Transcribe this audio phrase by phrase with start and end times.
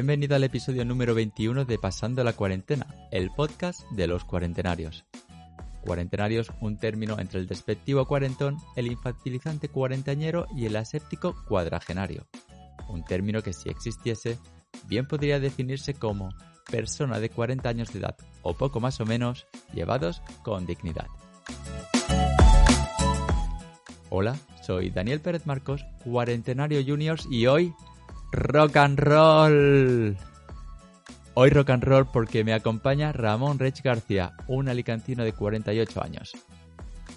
[0.00, 5.04] Bienvenido al episodio número 21 de Pasando la Cuarentena, el podcast de los cuarentenarios.
[5.82, 12.26] Cuarentenarios, un término entre el despectivo cuarentón, el infantilizante cuarentañero y el aséptico cuadragenario.
[12.88, 14.38] Un término que si existiese,
[14.88, 16.30] bien podría definirse como
[16.70, 21.08] persona de 40 años de edad, o poco más o menos, llevados con dignidad.
[24.08, 27.74] Hola, soy Daniel Pérez Marcos, cuarentenario juniors y hoy
[28.32, 30.16] rock and roll.
[31.34, 36.32] Hoy rock and roll porque me acompaña Ramón Rech García, un alicantino de 48 años.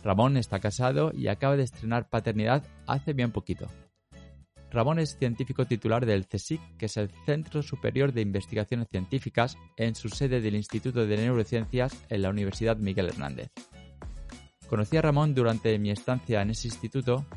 [0.03, 3.67] Ramón está casado y acaba de estrenar paternidad hace bien poquito.
[4.71, 9.93] Ramón es científico titular del CSIC, que es el Centro Superior de Investigaciones Científicas, en
[9.93, 13.51] su sede del Instituto de Neurociencias en la Universidad Miguel Hernández.
[14.67, 17.27] Conocí a Ramón durante mi estancia en ese instituto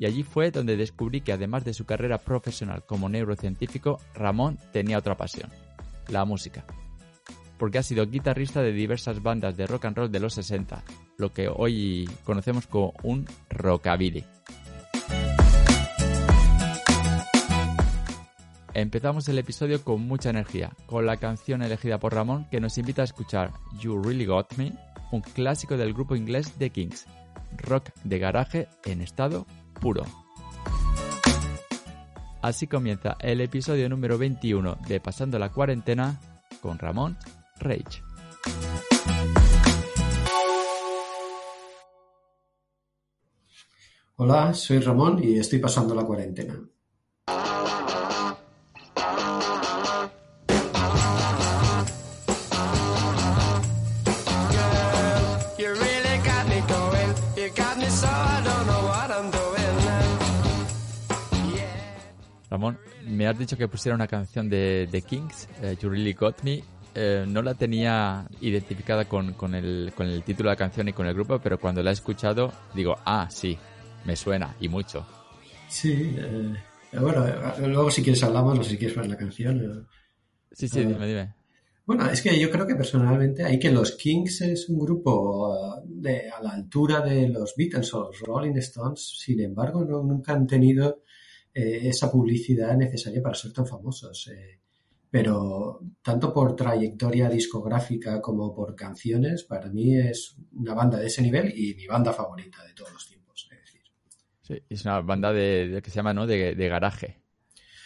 [0.00, 4.96] y allí fue donde descubrí que además de su carrera profesional como neurocientífico, Ramón tenía
[4.96, 5.50] otra pasión,
[6.08, 6.64] la música.
[7.58, 10.82] Porque ha sido guitarrista de diversas bandas de rock and roll de los 60,
[11.18, 14.24] lo que hoy conocemos como un rockabilly.
[18.72, 23.02] Empezamos el episodio con mucha energía, con la canción elegida por Ramón que nos invita
[23.02, 24.72] a escuchar You Really Got Me,
[25.12, 27.04] un clásico del grupo inglés The Kings,
[27.58, 29.46] rock de garaje en estado
[29.80, 30.04] puro.
[32.42, 36.20] Así comienza el episodio número 21 de Pasando la Cuarentena
[36.62, 37.18] con Ramón
[37.58, 38.02] Rage.
[44.16, 46.60] Hola, soy Ramón y estoy pasando la cuarentena.
[62.60, 66.42] Ramón, me has dicho que pusiera una canción de The Kings, eh, You Really Got
[66.42, 66.62] Me.
[66.94, 70.92] Eh, no la tenía identificada con, con, el, con el título de la canción y
[70.92, 73.56] con el grupo, pero cuando la he escuchado digo, ah, sí,
[74.04, 75.06] me suena y mucho.
[75.68, 76.52] Sí, eh,
[77.00, 77.24] bueno,
[77.66, 79.88] luego si quieres hablamos o si quieres ver la canción.
[80.52, 81.34] Sí, sí, dime, dime.
[81.86, 86.28] Bueno, es que yo creo que personalmente hay que los Kings es un grupo de,
[86.28, 90.46] a la altura de los Beatles o los Rolling Stones, sin embargo, no, nunca han
[90.46, 91.02] tenido
[91.52, 94.28] eh, esa publicidad necesaria para ser tan famosos.
[94.28, 94.60] Eh,
[95.10, 101.22] pero tanto por trayectoria discográfica como por canciones, para mí es una banda de ese
[101.22, 103.48] nivel y mi banda favorita de todos los tiempos.
[103.50, 103.82] Es decir.
[104.40, 106.26] Sí, es una banda de, que se llama, ¿no?
[106.28, 107.18] De, garaje.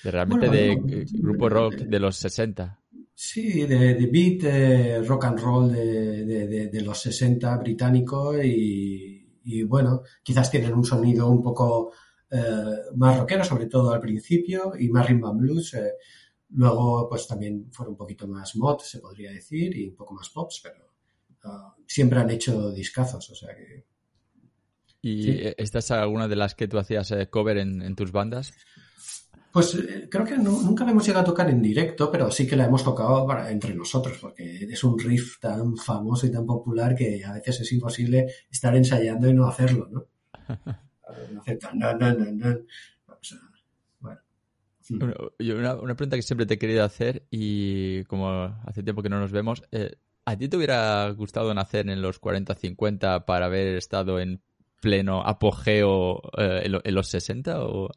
[0.03, 0.77] De realmente de
[1.15, 2.79] grupo rock de, los 60.
[3.15, 10.51] Sí, de, beat, eh, rock and roll de, los 60 británico y, y, bueno, quizás
[10.51, 12.04] tienen un sonido un poco eh,
[12.97, 15.75] más rockera, sobre todo al principio, y más rhythm and blues.
[15.75, 15.93] Eh,
[16.51, 20.31] luego, pues también fueron un poquito más mod, se podría decir, y un poco más
[20.31, 20.91] pops, pero
[21.45, 23.85] ah, siempre han hecho discazos, o sea que...
[25.03, 28.55] ¿Y esta es alguna de las que tú hacías eh, cover en, tus bandas?
[29.53, 29.77] Pues
[30.11, 32.83] creo que nunca la hemos llegado a tocar en directo, pero sí que la hemos
[32.83, 37.61] tocado entre nosotros, porque es un riff tan famoso y tan popular que a veces
[37.61, 40.07] es imposible estar ensayando y no hacerlo, ¿no?
[44.01, 44.21] bueno.
[45.83, 49.33] una, pregunta que siempre te he querido hacer y como hace tiempo que no nos
[49.33, 54.43] vemos, eh, ¿a ti te hubiera gustado nacer en los 40-50 para haber estado en
[54.81, 57.91] pleno apogeo eh, en, los 60 o...?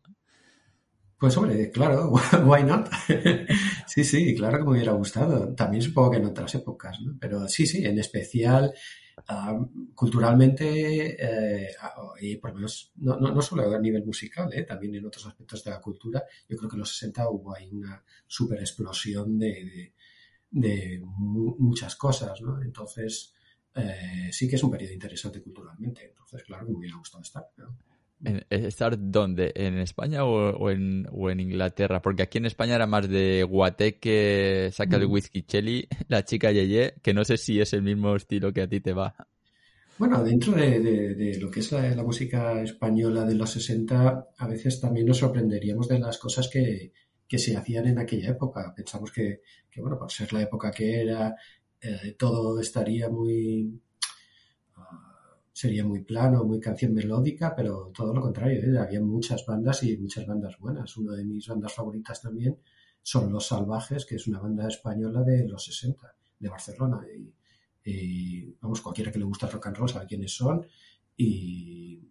[1.19, 2.13] Pues hombre, claro,
[2.46, 2.90] why not?
[3.88, 5.53] sí, sí, claro que me hubiera gustado.
[5.56, 7.17] También supongo que en otras épocas, ¿no?
[7.19, 8.72] Pero sí, sí, en especial
[9.95, 11.75] culturalmente, eh,
[12.22, 15.64] y por lo menos, no, no, solo a nivel musical, eh, también en otros aspectos
[15.64, 19.93] de la cultura, yo creo que en los 60 hubo ahí una super explosión de,
[20.52, 22.61] de, muchas cosas, ¿no?
[22.61, 23.34] Entonces,
[23.75, 26.05] eh, sí que es un periodo interesante culturalmente.
[26.05, 27.47] Entonces, claro me hubiera gustado estar.
[28.49, 29.52] ¿Estar dónde?
[29.55, 32.02] ¿En España o, en, o, en, Inglaterra?
[32.02, 35.11] Porque aquí en España era más de guateque, saca el mm.
[35.11, 38.67] whisky chelly, la chica Yeye, que no sé si es el mismo estilo que a
[38.67, 39.16] ti te va.
[39.99, 45.08] Bueno, dentro de, lo que es la, música española de los 60, a veces también
[45.08, 46.93] nos sorprenderíamos de las cosas que,
[47.28, 48.73] se hacían en aquella época.
[48.75, 49.41] Pensamos que,
[49.78, 51.35] bueno, por ser la época que era,
[51.81, 53.81] eh, todo estaría muy
[55.57, 58.77] sería muy plano, muy canción melódica, pero todo lo contrario, ¿eh?
[58.77, 60.95] había muchas bandas y muchas bandas buenas.
[60.97, 62.59] Una de mis bandas favoritas también
[63.01, 67.01] son Los Salvajes, que es una banda española de los 60, de Barcelona.
[67.83, 70.63] Y, vamos, cualquiera que le gusta el rock and roll sabe quiénes son
[71.17, 72.07] y,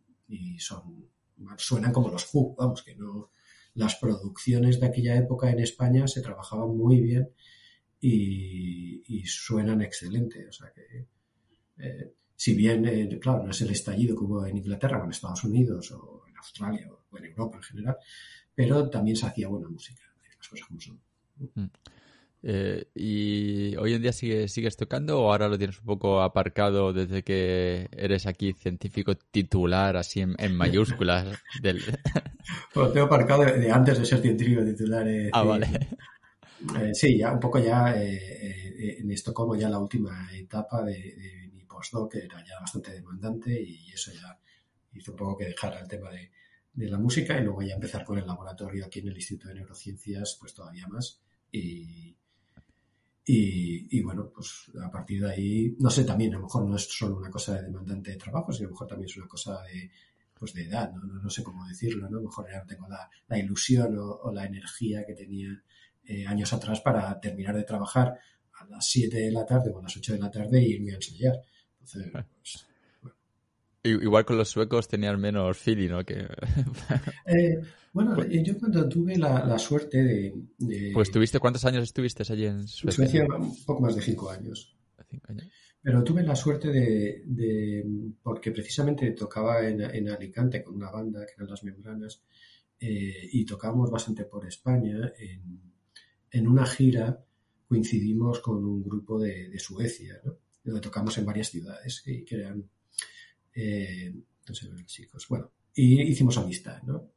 [0.58, 1.08] son
[1.56, 3.31] suenan como los Who, vamos, que no,
[3.75, 7.31] las producciones de aquella época en España se trabajaban muy bien
[8.00, 10.48] y, suenan excelente.
[10.48, 11.06] O sea que,
[11.78, 15.11] eh, si bien, eh, claro, no es el estallido que hubo en Inglaterra o en
[15.11, 17.97] Estados Unidos o en Australia o en Europa en general,
[18.55, 20.03] pero también se hacía buena música,
[20.38, 21.00] las cosas como son.
[21.55, 21.67] Mm.
[22.49, 26.93] Eh, ¿Y hoy en día sigues, sigues tocando o ahora lo tienes un poco aparcado
[26.93, 31.27] desde que eres aquí científico titular, así en, mayúsculas?
[31.62, 31.82] del...
[32.75, 35.09] Bueno, tengo aparcado de, antes de ser científico titular.
[35.09, 35.67] Eh, ah, vale.
[36.81, 41.45] Eh, sí, ya un poco ya en esto como ya la última etapa de,
[42.11, 44.38] que era ya bastante demandante y eso ya
[44.94, 46.31] hizo un poco que dejar el tema de,
[46.75, 50.37] la música y luego ya empezar con el laboratorio aquí en el Instituto de Neurociencias,
[50.38, 51.23] pues todavía más.
[51.50, 52.14] Y,
[54.02, 57.17] bueno, pues a partir de ahí, no sé, también a lo mejor no es solo
[57.17, 59.90] una cosa de demandante de trabajo, sino a lo mejor también es una cosa de,
[60.38, 62.19] pues de edad, no, no, sé cómo decirlo, ¿no?
[62.19, 65.49] A lo mejor ya no tengo la, la ilusión o, la energía que tenía
[66.05, 68.19] eh, años atrás para terminar de trabajar
[68.52, 70.93] a las 7 de la tarde o a las 8 de la tarde y irme
[70.93, 71.40] a ensayar.
[71.94, 72.12] Entonces,
[72.43, 72.67] pues,
[73.87, 76.05] Igual con los suecos tenían menos feeling, ¿no?
[76.05, 76.27] Que...
[77.27, 77.61] Eh,
[77.93, 80.03] bueno, pues yo cuando tuve la, suerte
[80.59, 83.06] de, Pues tuviste, ¿cuántos años estuviste allí en Suecia?
[83.09, 84.77] Suecia un poco más de cinco años.
[85.81, 87.85] Pero tuve la suerte de,
[88.23, 92.23] porque precisamente tocaba en, Alicante con una banda que eran Las Membranas
[92.79, 95.12] eh, y tocábamos bastante por España.
[96.31, 97.25] En, una gira
[97.67, 100.37] coincidimos con un grupo de, Suecia, ¿no?
[100.67, 102.69] Donde tocamos en varias ciudades que eran
[103.55, 104.15] eh,
[104.85, 105.27] chicos.
[105.29, 107.13] Bueno, y hicimos amistad, ¿no?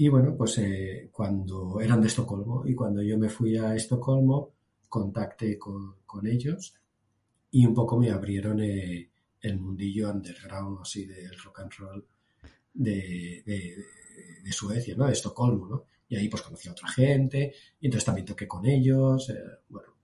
[0.00, 4.54] y bueno, pues eh, cuando eran de Estocolmo y cuando yo me fui a Estocolmo,
[4.88, 6.74] contacté con, ellos
[7.50, 12.06] y un poco me abrieron eh, el mundillo underground, así del rock and roll
[12.74, 13.74] de,
[14.50, 15.06] Suecia, ¿no?
[15.06, 15.84] De Estocolmo, ¿no?
[16.08, 19.97] Y ahí pues conocí a otra gente y entonces también toqué con ellos, eh, bueno,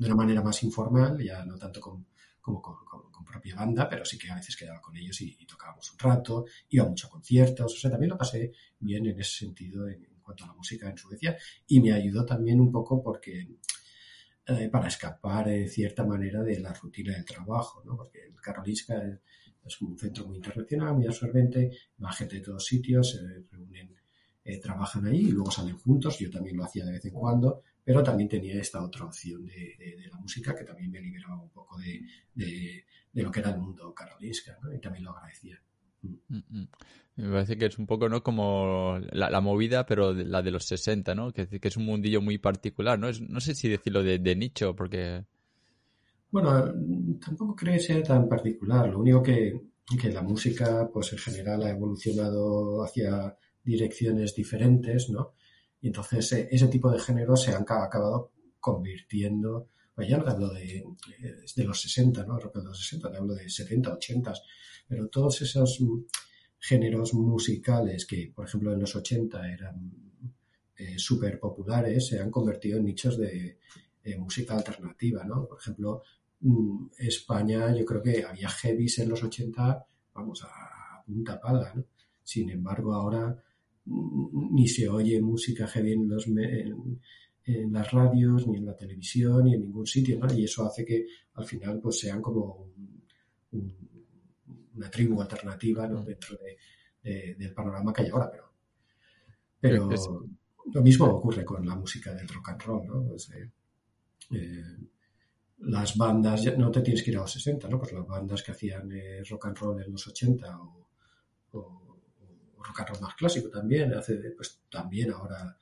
[0.00, 2.06] de una manera más informal, ya no tanto con,
[2.40, 5.98] como con, propia banda, pero sí que a veces quedaba con ellos y, tocábamos un
[5.98, 8.50] rato, iba mucho a conciertos, o sea, también lo pasé
[8.80, 11.36] bien en ese sentido en, cuanto a la música en Suecia
[11.68, 13.46] y me ayudó también un poco porque
[14.46, 17.96] eh, para escapar de cierta manera de la rutina del trabajo, ¿no?
[17.96, 19.00] porque el Karolinska
[19.64, 21.70] es, un centro muy internacional, muy absorbente,
[22.02, 23.94] va gente de todos sitios, se reúnen,
[24.42, 27.62] eh, trabajan ahí y luego salen juntos, yo también lo hacía de vez en cuando,
[27.84, 31.78] pero también tenía esta otra opción de, la música que también me liberaba un poco
[31.78, 32.84] de,
[33.14, 34.72] lo que era el mundo carolinska, ¿no?
[34.72, 35.60] Y también lo agradecía.
[36.02, 36.14] Mm.
[36.28, 36.68] Mm, mm.
[37.16, 38.22] Me parece que es un poco, ¿no?
[38.22, 41.32] Como la, movida, pero la de los 60, ¿no?
[41.32, 43.08] Que, que, es un mundillo muy particular, ¿no?
[43.08, 45.24] Es, no sé si decirlo de, nicho, porque...
[46.30, 46.72] Bueno,
[47.22, 48.88] tampoco creo que sea tan particular.
[48.88, 49.60] Lo único que,
[50.00, 55.34] que la música, pues en general ha evolucionado hacia direcciones diferentes, ¿no?
[55.80, 60.52] Y entonces eh, ese tipo de géneros se han acabado convirtiendo, pues ya no hablo
[60.52, 60.84] de,
[61.56, 62.38] de los 60, ¿no?
[62.38, 64.32] de los 60, te hablo de 70, 80,
[64.86, 66.00] pero todos esos mm,
[66.58, 69.92] géneros musicales que, por ejemplo, en los 80 eran
[70.76, 73.58] eh, súper populares, se han convertido en nichos de
[74.18, 75.46] música alternativa, ¿no?
[75.46, 76.02] Por ejemplo,
[76.40, 81.84] mm, España, yo creo que había heavies en los 80, vamos, a punta pala, ¿no?
[82.22, 83.36] Sin embargo, ahora
[83.86, 89.54] ni se oye música heavy en, los, en, las radios, ni en la televisión, ni
[89.54, 90.32] en ningún sitio, ¿no?
[90.32, 92.68] Y eso hace que al final pues sean como
[94.74, 96.04] una tribu alternativa mm.
[96.04, 96.38] dentro
[97.02, 99.88] del panorama que hay ahora, pero, pero
[100.72, 103.08] lo mismo ocurre con la música del rock and roll, ¿no?
[103.08, 103.50] Pues, eh,
[104.32, 104.76] eh,
[105.58, 107.78] las bandas, no te tienes que ir a los 60, ¿no?
[107.78, 110.58] Pues las bandas que hacían eh, rock and roll en los 80
[111.52, 111.79] o
[112.62, 115.56] rock and roll más clásico también, hace, pues también ahora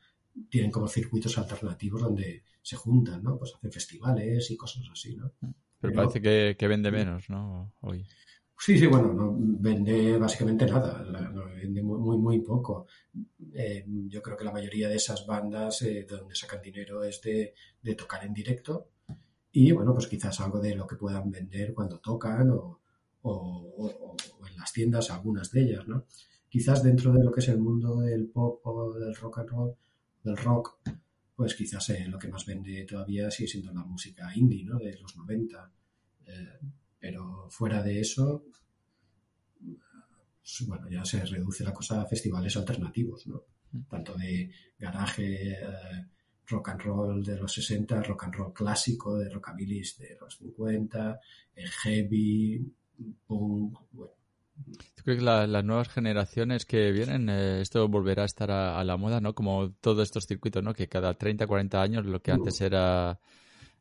[0.50, 3.38] tienen como circuitos alternativos donde se juntan, ¿no?
[3.38, 5.33] Pues hacen festivales y cosas así, ¿no?
[5.81, 6.21] Pero, parece
[6.57, 7.73] que, vende menos, ¿no?
[7.81, 8.07] Hoy.
[8.59, 11.05] Sí, sí, bueno, no vende básicamente nada,
[11.55, 12.87] vende muy, muy, poco.
[13.55, 17.23] Eh, yo creo que la mayoría de esas bandas eh, de donde sacan dinero es
[17.23, 17.55] de,
[17.95, 18.88] tocar en directo
[19.52, 22.81] y, bueno, pues quizás algo de lo que puedan vender cuando tocan o,
[23.23, 24.17] o
[24.49, 26.05] en las tiendas, algunas de ellas, ¿no?
[26.59, 29.77] Quizás dentro de lo que es el mundo del pop o del rock and roll,
[30.25, 30.81] del rock,
[31.37, 34.77] pues quizás eh, lo que más vende todavía sigue siendo la música indie, ¿no?
[34.77, 35.73] De los 90.
[36.27, 36.59] Eh,
[36.99, 38.43] pero fuera de eso,
[39.61, 43.45] pues, bueno, ya se reduce la cosa a festivales alternativos, ¿no?
[43.88, 44.50] Tanto de
[44.81, 46.07] garaje, eh,
[46.49, 51.21] rock and roll de los 60, rock and roll clásico de rockabilly de los 50,
[51.85, 52.67] heavy,
[53.29, 54.19] punk, bueno,
[54.67, 58.97] ¿Tú crees que las nuevas generaciones que vienen, eh, esto volverá a estar a, la
[58.97, 59.35] moda, ¿no?
[59.35, 60.75] Como todos estos circuitos, ¿no?
[60.75, 63.21] Que cada 30, 40 años lo que antes era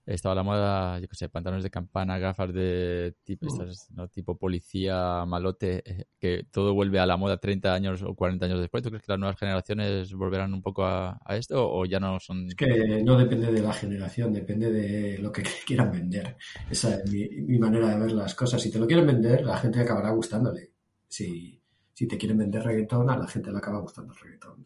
[0.07, 4.07] estaba la moda, yo qué sé, pantalones de campana, gafas de tipo, estas, ¿no?
[4.07, 8.59] tipo policía, malote, eh, que todo vuelve a la moda 30 años o 40 años
[8.61, 8.81] después.
[8.81, 12.47] ¿Tú crees que las nuevas generaciones volverán un poco a, esto o ya no son...?
[12.47, 16.37] Es que no depende de la generación, depende de lo que quieran vender.
[16.69, 18.61] Esa es mi, manera de ver las cosas.
[18.61, 20.71] Si te lo quieren vender, la gente acabará gustándole.
[21.05, 21.61] Si,
[21.93, 24.65] si te quieren vender reggaetón, a la gente le acaba gustando el reggaetón.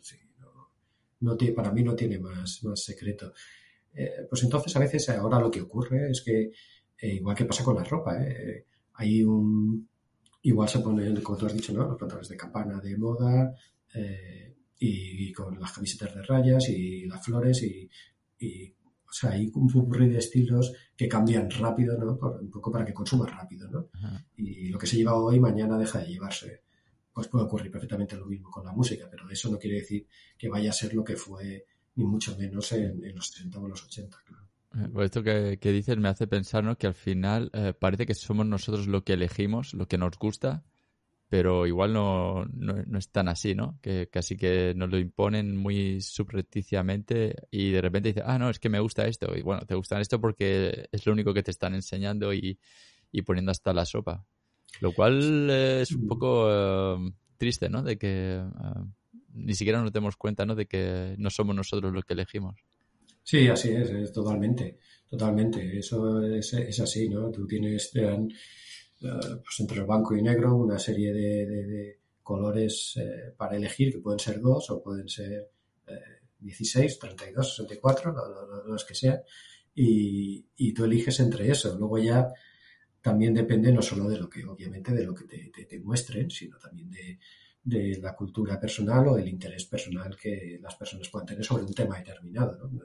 [1.19, 3.33] no, no para mí no tiene más, más secreto.
[3.93, 6.51] Eh, pues entonces a veces ahora lo que ocurre es que,
[6.97, 9.87] eh, igual que pasa con la ropa, eh, hay un...
[10.43, 11.87] Igual se ponen, como tú has dicho, ¿no?
[11.87, 13.53] Los pantalones de campana de moda
[14.79, 17.87] y, con las camisetas de rayas y las flores y,
[19.07, 22.17] o sea, hay un pupurrí de estilos que cambian rápido, ¿no?
[22.41, 23.89] un poco para que consumas rápido, ¿no?
[24.37, 26.63] Y lo que se lleva hoy, mañana deja de llevarse.
[27.13, 30.07] Pues puede ocurrir perfectamente lo mismo con la música, pero eso no quiere decir
[30.37, 33.83] que vaya a ser lo que fue ni mucho menos en, los 60 o los
[33.83, 34.45] 80, claro.
[34.75, 36.77] Eh, pues esto que, dices me hace pensar ¿no?
[36.77, 40.63] que al final eh, parece que somos nosotros lo que elegimos, lo que nos gusta,
[41.27, 43.79] pero igual no, no, es tan así, ¿no?
[43.81, 48.59] Que casi que nos lo imponen muy subrepticiamente y de repente dices, ah, no, es
[48.59, 49.33] que me gusta esto.
[49.33, 52.59] Y bueno, te gusta esto porque es lo único que te están enseñando y,
[53.25, 54.25] poniendo hasta la sopa.
[54.81, 57.81] Lo cual es un poco eh, triste, ¿no?
[57.81, 58.43] De que
[59.33, 60.55] ni siquiera nos demos cuenta ¿no?
[60.55, 62.55] de que no somos nosotros los que elegimos.
[63.23, 65.77] Sí, así es, totalmente, totalmente.
[65.77, 67.29] Eso es, así, ¿no?
[67.29, 68.27] Tú tienes eh,
[68.99, 74.19] pues entre el blanco y negro una serie de, colores eh, para elegir, que pueden
[74.19, 75.49] ser dos o pueden ser
[76.39, 78.15] 16, 32, 64,
[78.65, 79.19] los que sean,
[79.75, 81.77] y, y, tú eliges entre eso.
[81.77, 82.31] Luego ya
[83.01, 85.25] también depende no solo de lo que, obviamente, de lo que
[85.65, 87.19] te muestren, sino también de,
[87.63, 91.73] de la cultura personal o el interés personal que las personas puedan tener sobre un
[91.73, 92.57] tema determinado.
[92.57, 92.81] ¿no?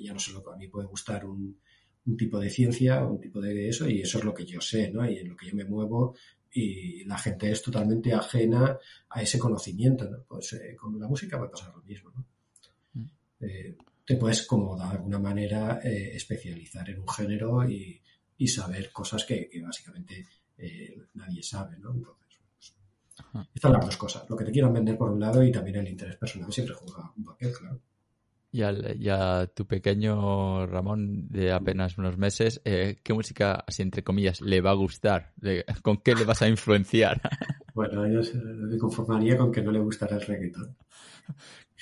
[0.00, 1.60] ya no solo a mí puede gustar un,
[2.06, 4.60] un, tipo de ciencia o un tipo de eso y eso es lo que yo
[4.60, 5.08] sé ¿no?
[5.08, 6.16] y en lo que yo me muevo
[6.50, 8.78] y la gente es totalmente ajena
[9.10, 10.08] a ese conocimiento.
[10.08, 10.24] ¿no?
[10.26, 12.10] Pues eh, con la música va a pasar lo mismo.
[12.14, 12.26] ¿no?
[12.94, 13.06] Mm.
[13.40, 18.00] Eh, te puedes como de alguna manera eh, especializar en un género y,
[18.36, 20.26] y saber cosas que, que básicamente
[21.14, 21.76] nadie sabe.
[21.78, 21.92] ¿no?
[23.54, 24.28] Están las dos cosas.
[24.28, 27.12] Lo que te quieran vender por un lado y también el interés personal siempre juega
[27.16, 27.80] un papel, claro.
[28.54, 28.60] Y,
[29.08, 34.60] a tu pequeño Ramón de apenas unos meses, eh, ¿qué música, así entre comillas, le
[34.60, 35.32] va a gustar?
[35.80, 37.20] ¿Con qué le vas a influenciar?
[37.74, 40.76] Bueno, yo me conformaría con que no le gustara el reggaetón.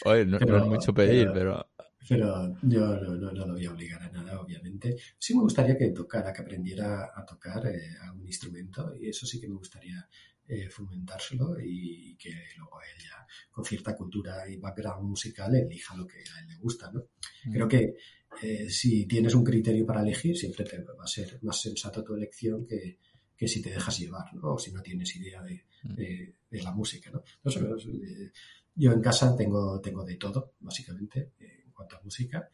[0.04, 1.66] Oye, no, es mucho pedir, pero,
[2.08, 2.56] pero...
[2.62, 4.96] yo no, lo voy a obligar a nada, obviamente.
[5.18, 9.26] Sí me gustaría que tocara, que aprendiera a tocar eh, a un instrumento y eso
[9.26, 10.08] sí que me gustaría
[10.52, 16.18] eh, fomentárselo y que luego ella, con cierta cultura y background musical, elija lo que
[16.18, 17.06] a él le gusta, ¿no?
[17.44, 17.52] Mm.
[17.52, 17.94] Creo que
[18.42, 22.14] eh, si tienes un criterio para elegir, siempre te va a ser más sensato tu
[22.14, 22.98] elección que,
[23.46, 24.54] si te dejas llevar, ¿no?
[24.54, 26.64] O si no tienes idea de, mm.
[26.64, 27.22] la música, ¿no?
[27.44, 28.32] Eh,
[28.74, 32.50] yo en casa tengo, tengo de todo, básicamente, en cuanto a música.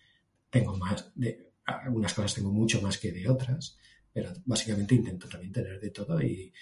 [0.50, 3.78] Tengo más de, algunas cosas tengo mucho más que de otras,
[4.12, 6.52] pero básicamente intento también tener de todo y,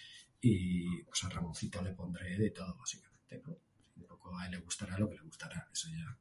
[0.45, 3.57] y pues a Ramoncito le pondré de todo, básicamente, ¿no?
[3.97, 6.19] Un poco a él le gustará lo que le gustará, eso ya.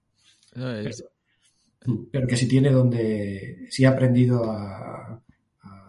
[2.12, 5.22] pero, que si tiene donde, si ha aprendido a,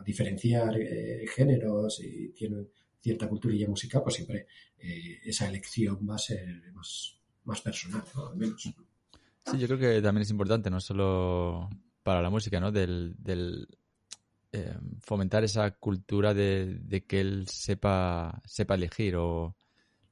[0.04, 2.66] diferenciar eh, géneros y tiene
[3.00, 4.46] cierta culturilla musical, pues siempre
[4.78, 8.28] eh, esa elección va a ser más, más personal, ¿no?
[8.28, 8.60] Al menos.
[8.60, 11.70] Sí, yo creo que también es importante, no solo
[12.02, 12.70] para la música, ¿no?
[12.70, 13.66] Del, del
[14.56, 19.56] eh, fomentar esa cultura de, que él sepa sepa elegir o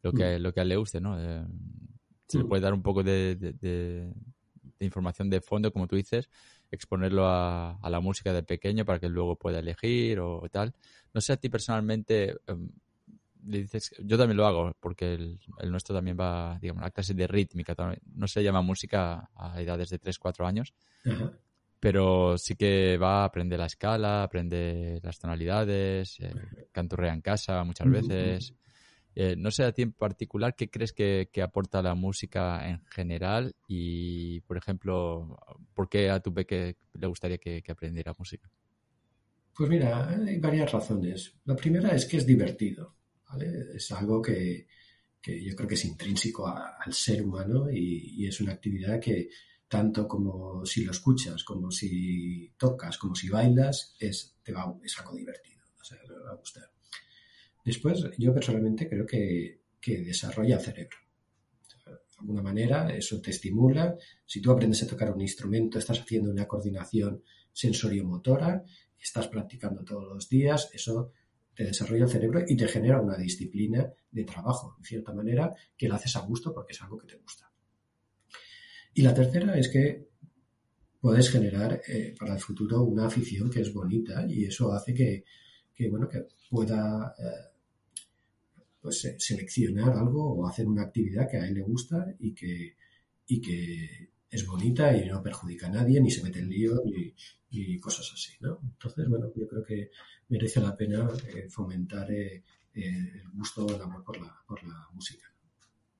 [0.02, 0.42] lo que, mm.
[0.42, 1.16] lo que a él le guste, ¿no?
[1.16, 1.46] Eh,
[2.26, 2.48] se le mm.
[2.48, 4.12] puede dar un poco de,
[4.80, 6.28] información de fondo, como tú dices,
[6.72, 10.74] exponerlo a, la música de pequeño para que luego pueda elegir o tal.
[11.14, 12.68] No sé a ti personalmente, em,
[13.46, 15.38] le dices, yo también lo hago, porque el,
[15.70, 17.76] nuestro también va, digamos, a clase de rítmica,
[18.14, 20.74] no se llama música a edades de 3, 4 años,
[21.82, 26.32] pero sí que va a aprender la escala, aprende las tonalidades, eh,
[26.70, 28.54] canturrea en casa muchas veces.
[29.16, 33.56] Eh, no sé a ti en particular qué crees que, aporta la música en general
[33.66, 35.36] y, por ejemplo,
[35.74, 38.48] ¿por qué a tu peque le gustaría que, aprendiera música?
[39.52, 41.34] Pues mira, hay varias razones.
[41.46, 42.94] La primera es que es divertido,
[43.28, 43.74] ¿vale?
[43.74, 44.68] Es algo que,
[45.20, 49.30] yo creo que es intrínseco al ser humano y es una actividad que,
[49.72, 54.98] tanto como si lo escuchas, como si tocas, como si bailas, es, te va, es
[54.98, 56.70] algo divertido, te va a gustar.
[57.64, 59.62] Después, yo personalmente creo que,
[60.04, 60.98] desarrolla el cerebro.
[61.86, 63.96] De alguna manera, eso te estimula.
[64.26, 68.62] Si tú aprendes a tocar un instrumento, estás haciendo una coordinación sensoriomotora,
[69.00, 71.12] estás practicando todos los días, eso
[71.54, 75.88] te desarrolla el cerebro y te genera una disciplina de trabajo, en cierta manera, que
[75.88, 77.51] lo haces a gusto porque es algo que te gusta.
[78.94, 80.12] Y la tercera es que
[81.02, 85.24] puedes generar eh, para el futuro una afición que es bonita y eso hace que,
[85.90, 87.50] bueno, que pueda eh,
[88.80, 92.76] pues, eh, seleccionar algo o hacer una actividad que a él le gusta y que,
[93.26, 97.78] y que es bonita y no perjudica a nadie, ni se mete en lío, ni,
[97.80, 98.60] cosas así, ¿no?
[98.62, 99.90] Entonces, bueno, yo creo que
[100.28, 101.06] merece la pena
[101.50, 102.42] fomentar el
[103.34, 105.31] gusto, el amor por la, por la música.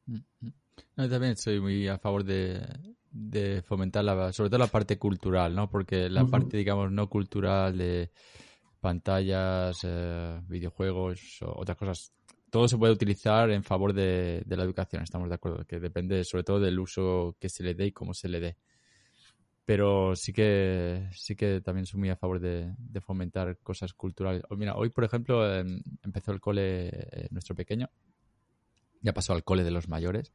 [0.07, 5.69] Yo también soy muy a favor de, fomentar la, sobre todo la parte cultural, ¿no?
[5.71, 8.11] Porque la parte, digamos, no cultural de
[8.81, 12.13] pantallas, eh, videojuegos o otras cosas,
[12.51, 16.45] todo se puede utilizar en favor de, la educación, estamos de acuerdo, que depende sobre
[16.45, 18.57] todo del uso que se le dé y cómo se le dé.
[19.65, 24.43] Pero sí que sí que también soy muy a favor de, fomentar cosas culturales.
[24.51, 27.89] Mira, hoy, por ejemplo, em, empezó el cole eh, nuestro pequeño,
[29.03, 30.33] ya pasó al cole de los mayores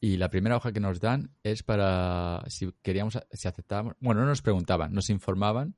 [0.00, 4.28] y la primera hoja que nos dan es para si queríamos, si aceptábamos, bueno, no
[4.28, 5.74] nos preguntaban, nos informaban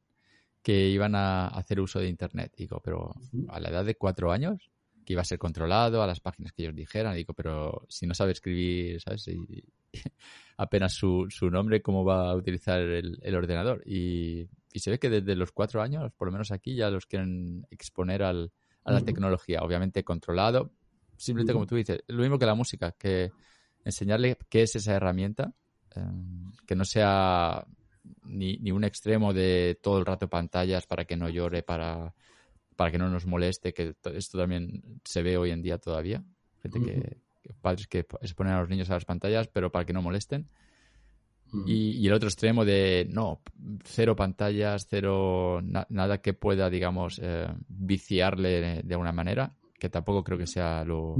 [0.62, 2.52] que iban a hacer uso de Internet.
[2.56, 3.14] Digo, pero
[3.48, 4.70] a la edad de cuatro años,
[5.04, 7.14] que iba a ser controlado a las páginas que ellos dijeran.
[7.14, 9.28] Digo, pero si no sabe escribir, ¿sabes?
[9.28, 9.64] Y,
[10.58, 13.82] apenas su, su, nombre, ¿cómo va a utilizar el, el ordenador?
[13.86, 17.06] Y, y, se ve que desde los cuatro años, por lo menos aquí, ya los
[17.06, 18.52] quieren exponer al,
[18.84, 19.60] a la tecnología.
[19.62, 20.72] Obviamente controlado,
[21.18, 23.30] simplemente como tú dices, lo mismo que la música, que
[23.84, 25.52] enseñarle qué es esa herramienta,
[25.94, 27.66] em, que no sea
[28.24, 32.14] ni, ni, un extremo de todo el rato pantallas para que no llore, para,
[32.76, 36.22] para que no nos moleste, que esto también se ve hoy en día todavía.
[36.62, 37.16] Gente que,
[37.60, 40.48] padres que exponen a los niños a las pantallas, pero para que no molesten.
[41.66, 43.40] y, el otro extremo de no,
[43.84, 50.24] cero pantallas, cero nada que pueda, digamos, eh, viciarle de, de alguna manera que tampoco
[50.24, 51.16] creo que sea lo,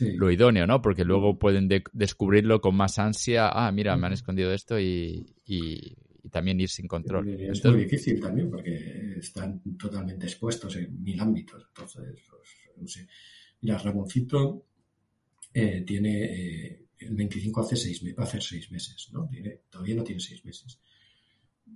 [0.00, 0.80] lo idóneo, ¿no?
[0.80, 3.48] Porque luego pueden descubrirlo con más ansia.
[3.48, 5.94] Ah, mira, me han escondido esto y, y,
[6.30, 7.28] también ir sin control.
[7.28, 11.66] Es muy difícil también porque están totalmente expuestos en mil ámbitos.
[11.68, 13.06] Entonces, pues, no sé.
[13.60, 14.64] Mira, Ramoncito
[15.52, 19.28] eh, tiene eh, el 25 hace seis, va a hacer seis meses, ¿no?
[19.28, 20.78] Tiene, todavía no tiene seis meses.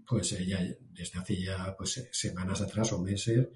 [0.08, 0.60] Pues ella
[0.92, 3.48] desde hace ya pues, semanas atrás o meses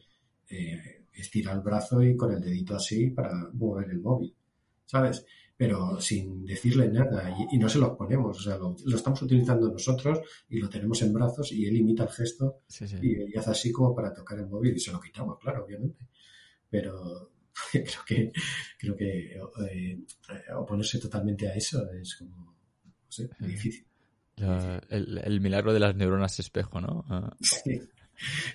[0.49, 4.35] eh, estira el brazo y con el dedito así para mover el móvil,
[4.85, 5.25] ¿sabes?
[5.57, 10.21] Pero sin decirle nada y, no se lo ponemos, o sea, lo, estamos utilizando nosotros
[10.49, 12.63] y lo tenemos en brazos y él imita el gesto
[13.03, 16.07] Y, hace así como para tocar el móvil y se lo quitamos, claro, obviamente.
[16.71, 17.33] Pero
[17.73, 18.33] creo que
[18.79, 19.99] creo que eh,
[20.57, 23.85] oponerse totalmente a eso es como no sé, difícil.
[24.89, 27.05] el, milagro de las neuronas espejo, ¿no?
[27.09, 27.37] Ah.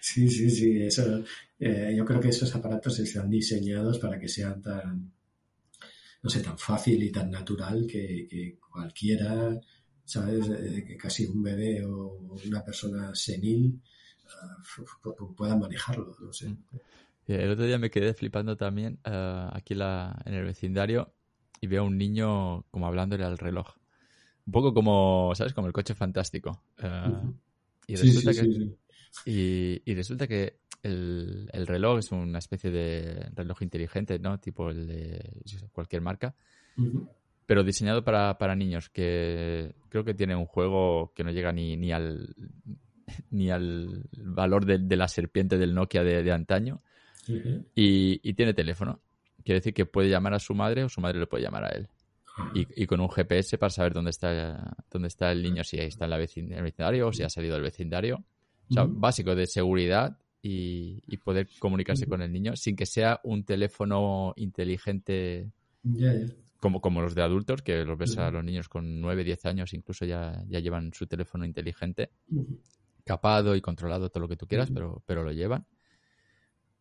[0.02, 1.24] Sí, sí, sí, eso,
[1.60, 5.12] eh, yo creo que esos aparatos están diseñados para que sean tan,
[6.22, 9.60] no sé, tan fácil y tan natural que, cualquiera,
[10.04, 10.50] ¿sabes?
[10.50, 13.82] Eh, casi un bebé o una persona senil
[14.78, 16.56] uh, pueda manejarlo, no sé.
[17.28, 21.14] El otro día me quedé flipando también aquí la, en el vecindario
[21.60, 23.78] y veo a un niño como hablándole al reloj.
[24.46, 25.54] Un poco como, ¿sabes?
[25.54, 26.62] Como el coche fantástico.
[27.88, 28.76] Y resulta que
[29.26, 34.40] y, resulta que el, reloj es una especie de reloj inteligente, ¿no?
[34.40, 36.36] Tipo el de cualquier marca.
[37.46, 41.78] Pero diseñado para, para, niños, que creo que tiene un juego que no llega ni,
[41.78, 42.36] ni al
[43.32, 46.82] ni al valor de, la serpiente del Nokia de, antaño.
[47.76, 49.02] y, tiene teléfono.
[49.44, 51.70] Quiere decir que puede llamar a su madre o su madre le puede llamar a
[51.70, 51.88] él.
[52.38, 52.52] Ah.
[52.54, 56.12] Y, con un GPS para saber dónde está, dónde está el niño, si está en,
[56.12, 58.24] la en el vecindario o si ha salido del vecindario.
[58.70, 63.44] O sea, básico de seguridad y, poder comunicarse con el niño sin que sea un
[63.44, 65.52] teléfono inteligente
[66.60, 69.74] Como, como los de adultos, que los ves a los niños con 9, 10 años,
[69.74, 72.12] incluso ya, ya llevan su teléfono inteligente,
[73.04, 75.66] capado y controlado, todo lo que tú quieras, pero, pero lo llevan.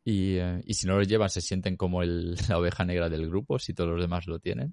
[0.05, 3.29] Y, eh, y, si no lo llevan, se sienten como el, la oveja negra del
[3.29, 4.73] grupo, si todos los demás lo tienen.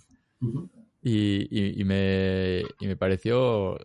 [1.02, 3.78] y, y, me, y me pareció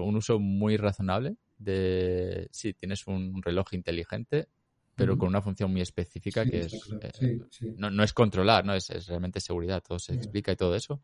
[0.00, 4.48] un uso muy razonable de, sí, tienes un reloj inteligente,
[4.94, 6.74] pero con una función muy específica que es,
[7.20, 7.38] eh,
[7.76, 8.74] No, no, es controlar, ¿no?
[8.74, 11.02] Es, es, realmente seguridad, todo se explica y todo eso.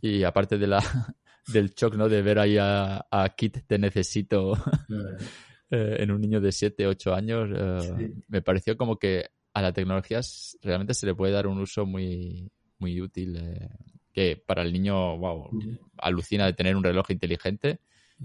[0.00, 0.78] Y aparte de la,
[1.52, 2.08] del shock, ¿no?
[2.08, 4.54] De ver ahí a, Kit, te necesito
[5.70, 9.72] eh, en un niño de 7, 8 años, eh, me pareció como que a la
[9.72, 10.20] tecnología
[10.62, 13.36] realmente se le puede dar un uso muy, muy útil.
[13.36, 13.68] Eh,
[14.12, 15.50] que para el niño, wow,
[15.98, 17.80] alucina de tener un reloj inteligente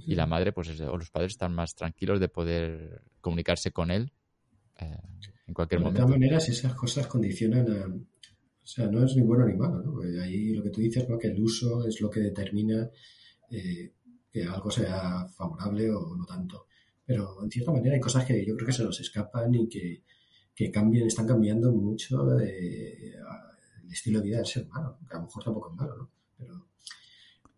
[0.05, 4.11] y la madre, pues, o los padres están más tranquilos de poder comunicarse con él
[4.79, 4.97] eh,
[5.47, 6.01] en cualquier momento.
[6.01, 7.85] De todas maneras, esas cosas condicionan a.
[7.87, 10.21] O sea, no es ni bueno ni malo, ¿no?
[10.21, 11.17] ahí lo que tú dices, ¿no?
[11.17, 12.87] Que el uso es lo que determina
[13.49, 13.93] eh,
[14.31, 16.67] que algo sea favorable o no tanto.
[17.03, 20.03] Pero en cierta manera hay cosas que yo creo que se nos escapan y que,
[20.53, 23.15] que cambian, están cambiando mucho eh,
[23.83, 26.11] el estilo de vida del ser humano, que a lo mejor tampoco es malo, ¿no?
[26.37, 26.68] Pero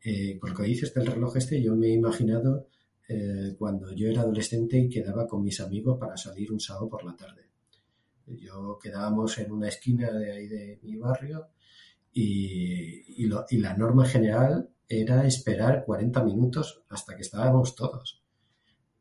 [0.03, 2.67] eh, por lo que dices del reloj este, yo me he imaginado
[3.07, 7.03] eh, cuando yo era adolescente y quedaba con mis amigos para salir un sábado por
[7.03, 7.49] la tarde.
[8.25, 11.49] Yo quedábamos en una esquina de ahí de mi barrio
[12.13, 18.21] y, y la norma general era esperar 40 minutos hasta que estábamos todos.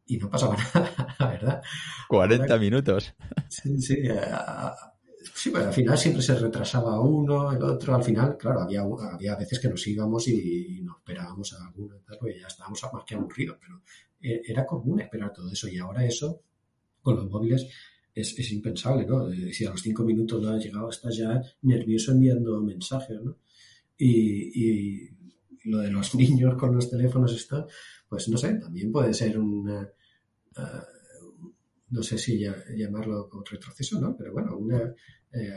[0.07, 1.63] Y no pasaba nada, la verdad.
[2.09, 3.15] 40 minutos.
[3.49, 4.03] Sí, sí.
[5.35, 7.95] Sí, al final siempre se retrasaba uno, el otro.
[7.95, 12.17] Al final, claro, había, había veces que nos íbamos y, nos esperábamos a alguno y
[12.19, 13.59] porque ya estábamos más que aburridos.
[13.61, 13.83] Pero
[14.21, 15.69] e, era común esperar todo eso.
[15.69, 16.43] Y ahora eso,
[17.03, 17.67] con los móviles,
[18.15, 19.31] es, es impensable, ¿no?
[19.53, 23.37] Si a los cinco minutos no has llegado, estás ya nervioso enviando mensajes, ¿no?
[24.03, 25.11] y
[25.65, 27.67] lo de los niños con los teléfonos, esto,
[28.09, 29.93] pues no sé, también puede ser un, eh,
[31.91, 32.39] no sé si
[32.77, 34.17] llamarlo como retroceso, ¿no?
[34.17, 34.95] Pero bueno, una,
[35.33, 35.55] eh,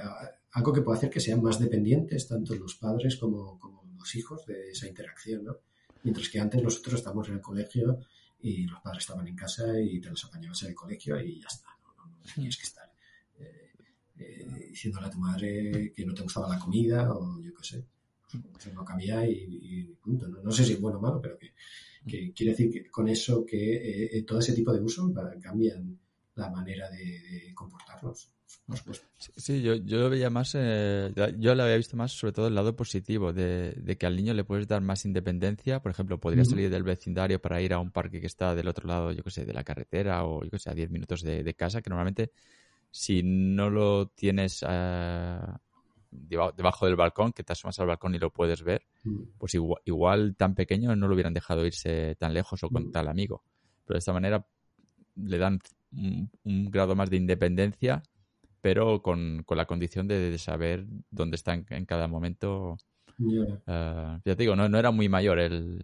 [0.52, 3.60] algo que puede hacer que sean más dependientes tanto los padres como,
[3.98, 5.58] los hijos de esa interacción, ¿no?
[6.04, 8.00] Mientras que antes nosotros estábamos en el colegio
[8.42, 11.48] y los padres estaban en casa y te los apañabas en el colegio y ya
[11.48, 12.92] está, no, no, tenías que estar
[13.40, 17.86] eh, diciéndole a tu madre que no te gustaba la comida o yo qué sé
[18.74, 20.28] no cambia y, punto.
[20.28, 20.52] ¿no?
[20.52, 21.54] sé si es bueno o malo, pero que,
[22.34, 26.00] quiere decir que con eso que eh, eh, todo ese tipo de usos cambian
[26.36, 28.30] la manera de, comportarnos.
[29.18, 32.56] Sí, yo, yo lo veía más, eh, yo lo había visto más sobre todo el
[32.56, 35.82] lado positivo, de, que al niño le puedes dar más independencia.
[35.82, 38.88] Por ejemplo, podría salir del vecindario para ir a un parque que está del otro
[38.88, 41.54] lado, yo que sé, de la carretera o yo que sé, a 10 minutos de,
[41.54, 42.32] casa, que normalmente
[42.90, 44.62] si no lo tienes
[46.12, 48.86] debajo del balcón, que te asomas al balcón y lo puedes ver,
[49.38, 53.44] pues igual, tan pequeño no lo hubieran dejado irse tan lejos o con tal amigo.
[53.86, 54.46] Pero de esta manera
[55.16, 55.60] le dan
[55.94, 58.04] un, grado más de independencia,
[58.62, 62.78] pero con, la condición de, saber dónde está en cada momento
[63.68, 65.80] Ah, ya te digo, no, no era muy mayor el...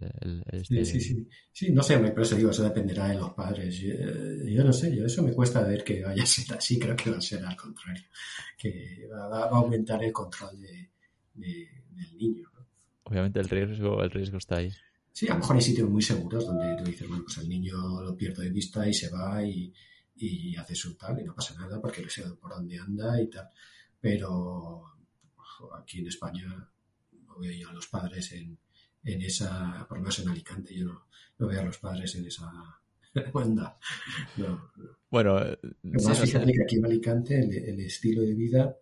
[0.50, 0.84] este...
[0.84, 1.72] sí, sí, sí.
[1.72, 3.78] no sé, pero eso digo, eso dependerá de los padres.
[3.78, 7.10] Yo, no sé, yo eso me cuesta ver que vaya a ser así, creo que
[7.10, 8.04] va a ser al contrario,
[8.58, 10.90] que va, a aumentar el control de,
[11.34, 12.48] del niño.
[13.04, 14.70] Obviamente el riesgo, el riesgo está ahí.
[15.12, 18.02] Sí, a lo mejor hay sitios muy seguros donde tú dices, bueno, pues el niño
[18.02, 19.72] lo pierde de vista y se va y,
[20.26, 23.28] y hace su tal y no pasa nada porque le sé por dónde anda y
[23.28, 23.48] tal.
[24.00, 24.84] Pero
[25.74, 26.70] aquí en España
[27.38, 28.58] veo a los padres en,
[29.04, 31.06] en esa, por lo menos en Alicante, yo no,
[31.38, 32.50] no veo a los padres en esa
[33.32, 33.78] banda.
[35.10, 35.40] Bueno,
[35.82, 38.76] fíjate que aquí en Alicante el, estilo de vida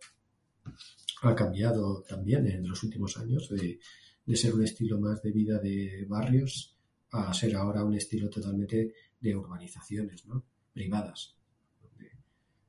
[1.23, 3.81] ha cambiado también en los últimos años, de,
[4.25, 6.77] de, ser un estilo más de vida de barrios
[7.11, 10.45] a ser ahora un estilo totalmente de urbanizaciones, ¿no?
[10.79, 11.35] Privadas.
[11.83, 12.13] Donde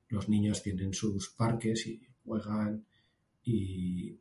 [0.09, 2.83] los niños tienen sus parques y juegan
[3.43, 4.17] y,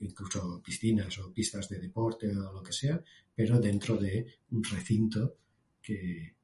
[0.00, 3.02] incluso piscinas o pistas de deporte o lo que sea,
[3.34, 5.38] pero dentro de un recinto
[5.82, 6.36] que,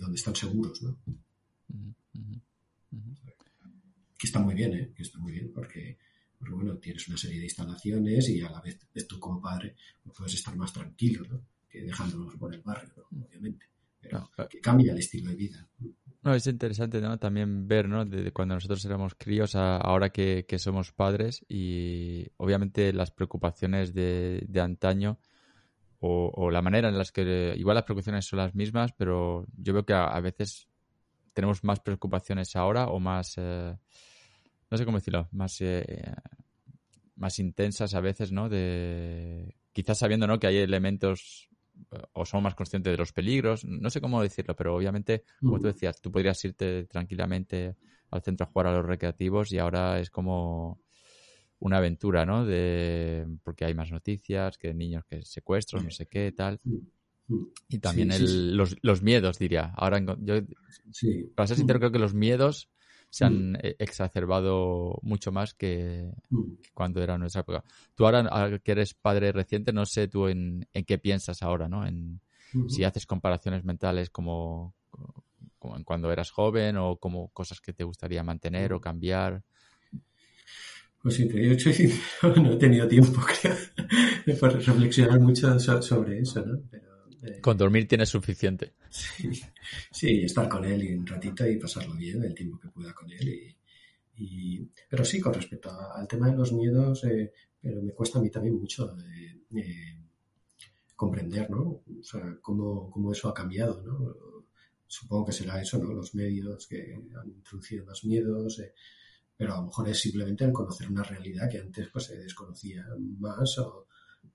[0.00, 0.96] donde están seguros, ¿no?
[4.18, 4.92] Que está muy bien, ¿eh?
[4.96, 5.98] Que está muy bien porque,
[6.40, 10.34] bueno, tienes una serie de instalaciones y a la vez tú como padre pues puedes
[10.34, 11.42] estar más tranquilo, ¿no?
[11.68, 13.66] Que dejándonos por el barrio, obviamente.
[14.48, 15.68] Que cambia el estilo de vida.
[16.22, 17.18] No, es interesante ¿no?
[17.18, 18.04] también ver ¿no?
[18.04, 24.44] de, cuando nosotros éramos críos a ahora que, somos padres y obviamente las preocupaciones de,
[24.48, 25.18] de antaño
[26.00, 29.84] o, la manera en las que igual las preocupaciones son las mismas, pero yo veo
[29.84, 30.68] que a, veces
[31.32, 33.76] tenemos más preocupaciones ahora o más, eh,
[34.70, 36.14] no sé cómo decirlo, más, eh,
[37.16, 38.48] más intensas a veces, ¿no?
[38.48, 40.38] De, quizás sabiendo ¿no?
[40.38, 41.48] que hay elementos
[42.12, 45.66] o somos más conscientes de los peligros, no sé cómo decirlo, pero obviamente, como tú
[45.66, 47.76] decías, tú podrías irte tranquilamente
[48.10, 50.80] al centro a jugar a los recreativos y ahora es como
[51.58, 52.44] una aventura, ¿no?
[52.44, 56.60] De porque hay más noticias, que niños que secuestros, no sé qué, tal.
[57.68, 58.10] Y también
[58.56, 59.72] Los, los, miedos, diría.
[59.76, 60.42] Ahora, yo,
[61.34, 62.70] para ser sincero, creo que los miedos
[63.10, 63.56] se han mm.
[63.62, 65.56] e-, exacerbado mucho más mm.
[65.58, 66.12] que,
[66.74, 67.64] cuando era nuestra época.
[67.94, 71.86] Tú ahora que eres padre reciente, no sé tú en, qué piensas ahora, ¿no?
[71.86, 72.20] En
[72.68, 74.74] si haces comparaciones mentales como,
[75.58, 79.42] como en cuando eras joven o como cosas que te gustaría mantener o cambiar.
[81.02, 81.54] Pues sí, te digo,
[82.36, 83.54] no he tenido tiempo, creo,
[84.24, 86.60] de reflexionar mucho sobre eso, ¿no?
[87.22, 88.74] Eh, con dormir tienes suficiente.
[88.90, 89.30] Sí,
[89.90, 93.10] sí, estar con él y un ratito y pasarlo bien el tiempo que pueda con
[93.10, 93.56] él.
[94.18, 98.22] Y, pero sí, con respecto al tema de los miedos, eh, pero me cuesta a
[98.22, 98.96] mí también mucho
[99.54, 99.98] eh,
[100.94, 101.82] comprender, ¿no?
[102.00, 104.44] O sea, cómo, cómo, eso ha cambiado, ¿no?
[104.86, 105.92] Supongo que será eso, ¿no?
[105.92, 108.62] Los medios que han introducido más miedos,
[109.36, 112.86] pero a lo mejor es simplemente el conocer una realidad que antes pues se desconocía
[113.18, 113.88] más o,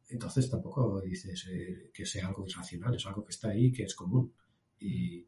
[0.10, 3.96] entonces tampoco dices eh, que sea algo irracional, es algo que está ahí, que es
[3.96, 4.34] común.
[4.80, 5.26] Y,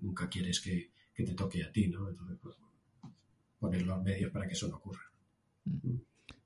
[0.00, 2.08] nunca quieres que, te toque a ti, ¿no?
[2.08, 2.56] Entonces, pues,
[3.58, 5.02] poner los medios para que eso no ocurra.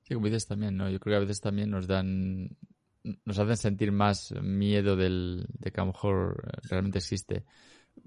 [0.03, 0.89] Sí, como dices también, ¿no?
[0.89, 2.55] Yo creo que a veces también nos dan,
[3.25, 7.45] nos hacen sentir más miedo del, de que a lo mejor realmente existe.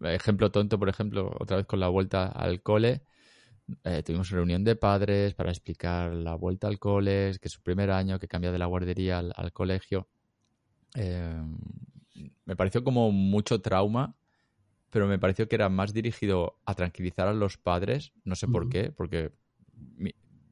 [0.03, 3.03] Ejemplo tonto, por ejemplo, otra vez con la vuelta al cole,
[3.85, 7.91] eh, tuvimos reunión de padres para explicar la vuelta al cole, que es su primer
[7.91, 10.09] año, que cambia de la guardería al, colegio.
[10.95, 11.43] Eh,
[12.45, 14.15] me pareció como mucho trauma,
[14.91, 18.69] pero me pareció que era más dirigido a tranquilizar a los padres, no sé por
[18.69, 19.33] qué, porque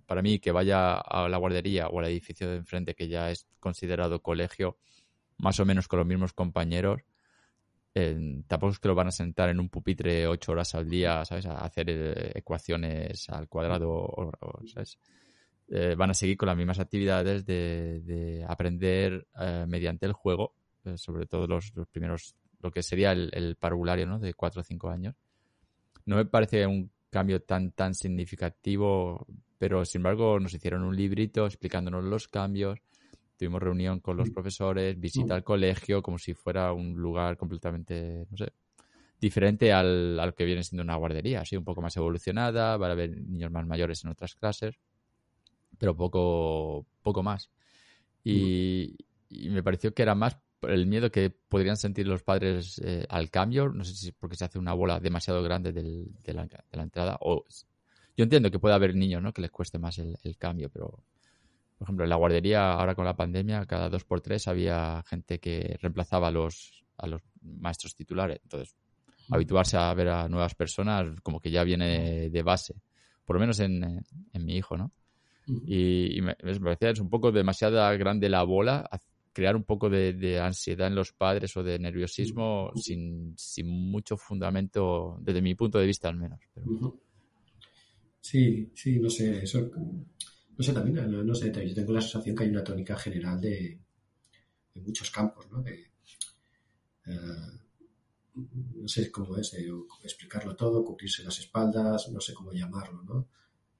[0.07, 3.47] para mí que vaya a la guardería o al edificio de enfrente que ya es
[3.61, 4.79] considerado colegio,
[5.37, 7.03] más o menos con los mismos compañeros,
[8.47, 11.47] tampoco es que lo van a sentar en un pupitre ocho horas al día, ¿sabes?
[11.47, 14.33] A hacer eh, ecuaciones al cuadrado,
[14.73, 14.99] ¿sabes?
[15.69, 20.55] Eh, van a seguir con las mismas actividades de, aprender eh, mediante el juego,
[20.95, 24.19] sobre todo los, primeros, lo que sería el, parvulario, ¿no?
[24.19, 25.15] De cuatro o cinco años.
[26.07, 29.27] No me parece un cambio tan, tan significativo,
[29.59, 32.81] pero sin embargo nos hicieron un librito explicándonos los cambios
[33.41, 38.37] tuvimos reunión con los profesores, visita al colegio, como si fuera un lugar completamente, no
[38.37, 38.53] sé,
[39.19, 42.93] diferente al, al que viene siendo una guardería, así un poco más evolucionada, van a
[42.93, 44.75] haber niños más mayores en otras clases,
[45.79, 47.49] pero poco, poco más.
[48.23, 48.95] Y,
[49.31, 53.71] me pareció que era más el miedo que podrían sentir los padres eh, al cambio,
[53.71, 56.47] no sé si porque se hace una bola demasiado grande de, la,
[56.83, 57.47] entrada, o
[58.19, 59.33] yo entiendo que puede haber niños ¿no?
[59.33, 60.99] que les cueste más el cambio, pero
[61.81, 65.39] por ejemplo, en la guardería, ahora con la pandemia, cada dos por tres había gente
[65.41, 68.39] que reemplazaba a los, a los maestros titulares.
[68.43, 68.77] Entonces,
[69.31, 72.75] habituarse a ver a nuevas personas como que ya viene de base,
[73.25, 74.93] por lo menos en, mi hijo, ¿no?
[75.47, 78.87] Y, me, parecía es un poco demasiada grande la bola,
[79.33, 85.17] crear un poco de, ansiedad en los padres o de nerviosismo sin, sin, mucho fundamento,
[85.23, 86.41] desde mi punto de vista al menos.
[88.21, 89.71] Sí, sí, no sé, eso
[90.61, 93.81] no sé, también, no, sé, yo tengo la sensación que hay una tónica general de,
[94.75, 95.63] muchos campos, ¿no?
[95.63, 95.91] De,
[97.07, 97.59] eh,
[98.35, 99.57] no sé cómo es,
[100.05, 103.29] explicarlo todo, cubrirse las espaldas, no sé cómo llamarlo, ¿no?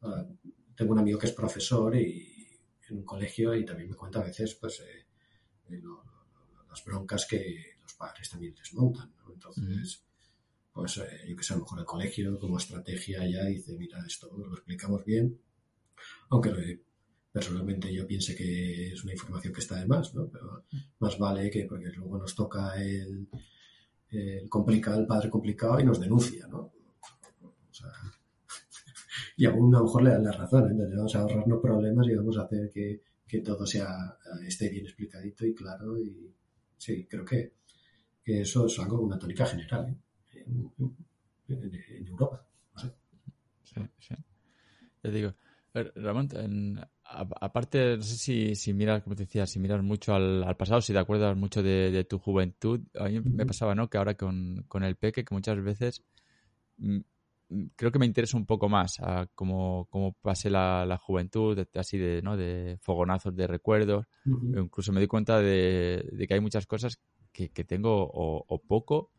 [0.01, 0.27] Ah,
[0.75, 2.49] tengo un amigo que es profesor y
[2.89, 5.79] en un colegio y también me cuenta a veces, pues, eh,
[6.71, 9.35] las broncas que los padres también les montan, ¿no?
[9.35, 10.03] Entonces,
[10.73, 14.03] pues, eh, yo que sé, a lo mejor el colegio como estrategia ya dice, mira,
[14.07, 15.39] esto lo explicamos bien,
[16.31, 16.81] aunque
[17.33, 20.29] personalmente yo piense que es una información que está de más, ¿no?
[20.29, 20.65] Pero
[20.99, 23.29] más vale que, porque luego nos toca el,
[24.49, 26.73] complicado, el padre complicado y nos denuncia, ¿no?
[29.37, 30.95] y aún a lo mejor le dan la razón, ¿eh?
[30.97, 33.03] vamos a ahorrarnos problemas y vamos a hacer que,
[33.45, 36.35] todo sea esté bien explicadito y claro y
[36.77, 37.53] sí, creo que,
[38.25, 39.97] eso es algo, una tónica general
[40.35, 40.45] ¿eh?
[41.49, 42.47] en, Europa.
[43.65, 44.15] Sí, sí.
[45.03, 45.35] Ya digo,
[45.73, 46.29] Ramón,
[47.05, 50.93] aparte, no sé si, si miras, como te decía, si miras mucho al, pasado, si
[50.93, 53.89] te acuerdas mucho de, tu juventud, a mí me pasaba, ¿no?
[53.89, 56.03] Que ahora con, el peque, que muchas veces
[56.79, 56.99] mm,
[57.51, 61.99] mm, creo que me interesa un poco más a cómo, cómo pasé la, juventud, así
[61.99, 62.37] de, ¿no?
[62.37, 64.07] De fogonazos de recuerdos.
[64.25, 67.01] Incluso me di cuenta de, que hay muchas cosas
[67.33, 69.11] que, tengo o poco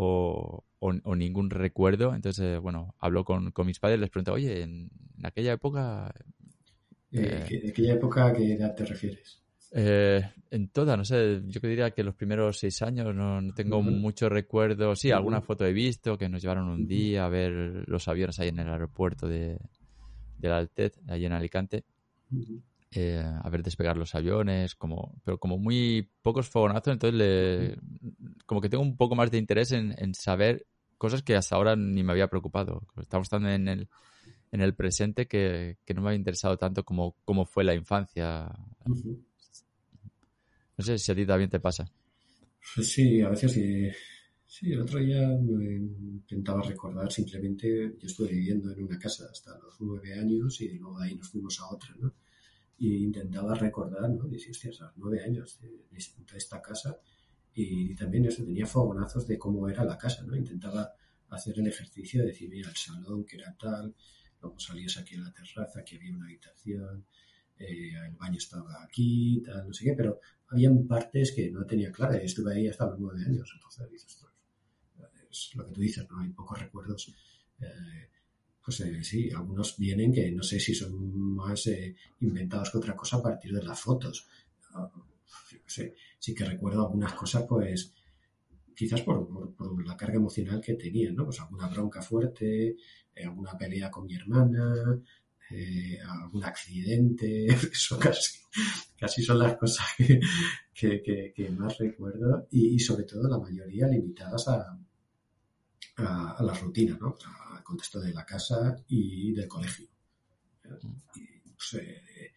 [0.00, 2.14] o, o, ningún recuerdo.
[2.14, 4.90] Entonces, bueno, hablo con, con, mis padres, les pregunto, oye, en,
[5.24, 6.12] aquella época...
[7.10, 9.42] ¿De eh, aquella época a qué edad te refieres?
[9.72, 13.82] Eh, en toda, no sé, yo diría que los primeros seis años no, no tengo
[13.82, 14.94] mucho recuerdo.
[14.94, 18.48] Sí, alguna foto he visto que nos llevaron un día a ver los aviones ahí
[18.48, 19.58] en el aeropuerto de,
[20.38, 21.84] de la Altet, ahí en Alicante.
[22.90, 27.76] Eh, a ver despegar los aviones, como, pero como muy pocos fogonazos, entonces le,
[28.46, 32.02] como que tengo un poco más de interés en, saber cosas que hasta ahora ni
[32.02, 32.86] me había preocupado.
[32.98, 33.88] Estamos tan en el,
[34.52, 38.50] en el presente que, no me había interesado tanto como, como fue la infancia.
[40.76, 41.90] No sé si a ti también te pasa.
[42.80, 43.54] Sí, a veces
[44.48, 49.58] Sí, el otro día me intentaba recordar simplemente, yo estuve viviendo en una casa hasta
[49.58, 52.14] los nueve años y luego ahí nos fuimos a otra, ¿no?
[52.78, 54.24] Y intentaba recordar, ¿no?
[54.28, 55.84] Dice, hostias, a nueve años de,
[56.36, 56.98] esta casa
[57.54, 60.36] y también eso, tenía fogonazos de cómo era la casa, ¿no?
[60.36, 60.92] Intentaba
[61.30, 63.94] hacer el ejercicio de decir, mira, el salón que era tal,
[64.40, 67.04] luego salías aquí a la terraza, aquí había una habitación,
[67.58, 71.90] eh, el baño estaba aquí, tal, no sé qué, pero habían partes que no tenía
[71.90, 74.24] claras y estuve ahí hasta los nueve años, entonces dices,
[75.30, 76.20] es lo que tú dices, ¿no?
[76.20, 77.14] Hay pocos recuerdos.
[77.60, 78.10] Eh,
[78.68, 81.70] pues eh, sí, algunos vienen que no sé si son más
[82.20, 84.28] inventados que otra cosa a partir de las fotos.
[84.74, 84.92] Ah,
[86.18, 87.94] sí que recuerdo algunas cosas, pues
[88.76, 89.26] quizás por,
[89.86, 91.24] la carga emocional que tenía, ¿no?
[91.24, 92.76] Pues alguna bronca fuerte,
[93.14, 95.00] eh, alguna pelea con mi hermana,
[95.50, 98.38] eh, algún accidente, eso casi,
[98.98, 104.78] casi son las cosas que, más recuerdo y, sobre todo la mayoría limitadas a,
[105.98, 107.16] a, la rutina, ¿no?
[107.52, 109.86] Al contexto de la casa y del colegio.
[110.62, 112.32] Pues, eh,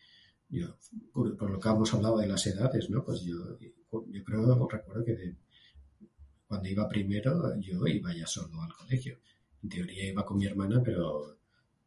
[0.49, 0.77] yo,
[1.13, 3.03] por, lo que hemos hablado de las edades, ¿no?
[3.03, 5.35] Pues yo, yo creo, recuerdo que
[6.47, 9.19] cuando iba primero, yo iba ya solo al colegio.
[9.63, 11.37] En teoría iba con mi hermana, pero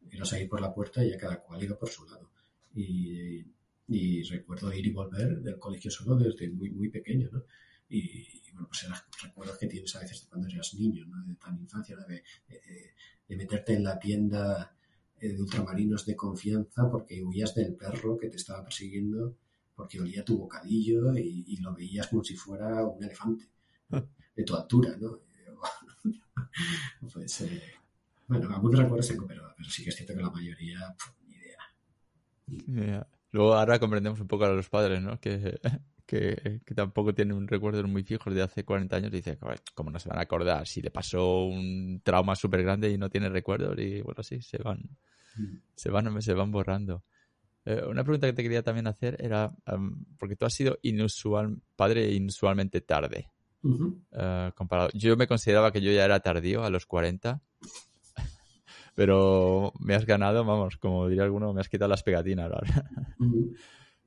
[0.09, 2.31] era salir por la puerta y ya cada cual iba por su lado.
[2.73, 3.43] Y,
[4.23, 7.43] recuerdo ir y volver del colegio solo desde muy, muy pequeño, ¿no?
[7.89, 11.23] Y, bueno, pues eran recuerdos que tienes a veces de cuando eras niño, ¿no?
[11.25, 12.23] De tan infancia, de,
[13.27, 14.75] de meterte en la tienda
[15.19, 19.37] eh, de ultramarinos de confianza porque huías del perro que te estaba persiguiendo
[19.73, 23.49] porque olía tu bocadillo y, lo veías como si fuera un elefante
[24.35, 25.19] de tu altura, ¿no?
[27.13, 27.61] pues, eh,
[28.27, 30.95] bueno, algunos recuerdos tengo, pero, pero, sí que es cierto que la mayoría,
[31.27, 33.07] ni idea.
[33.31, 35.19] Luego ahora comprendemos un poco a los padres, ¿no?
[35.19, 35.59] Que,
[36.05, 39.11] que, que, tampoco tienen recuerdos muy fijos de hace 40 años.
[39.11, 39.37] Dice,
[39.73, 43.09] ¿cómo no se van a acordar si le pasó un trauma súper grande y no
[43.09, 43.77] tiene recuerdos?
[43.79, 44.79] Y bueno, sí, se van,
[45.35, 45.57] mm.
[45.75, 47.03] se van, se van borrando.
[47.65, 49.51] Eh, una pregunta que te quería también hacer era,
[50.19, 53.31] porque tú has sido inusual, padre inusualmente tarde.
[54.11, 54.89] Eh, comparado.
[54.93, 57.41] Yo me consideraba que yo ya era tardío a los 40,
[58.95, 62.51] pero me has ganado, vamos, como diría alguno, me has quitado las pegatinas.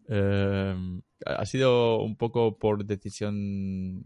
[0.09, 4.03] Em, ha sido un poco por decisión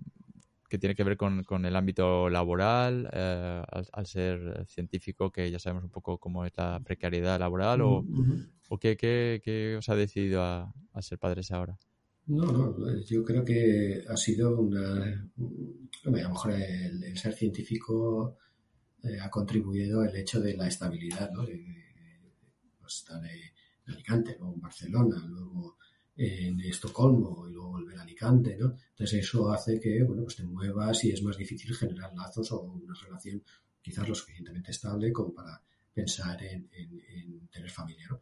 [0.69, 3.63] que tiene que ver con, el ámbito laboral, eh,
[3.93, 8.05] al, ser científico, que ya sabemos un poco cómo es la precariedad laboral, o,
[8.73, 11.79] ¿O qué, os ha decidido a, ser padres ahora?
[12.25, 15.03] No, no, yo creo que ha sido una...
[15.03, 18.39] a lo mejor el, ser científico
[19.03, 21.45] eh, ha contribuido el hecho de la estabilidad, ¿no?
[21.45, 21.63] De,
[22.81, 25.77] pues, estar en Alicante, luego en Barcelona, luego
[26.17, 28.77] en Estocolmo y luego volver a Alicante, ¿no?
[28.91, 32.61] Entonces eso hace que, bueno, pues te muevas y es más difícil generar lazos o
[32.63, 33.43] una relación
[33.81, 35.61] quizás lo suficientemente estable como para
[35.93, 38.21] pensar en, en tener familia, ¿no?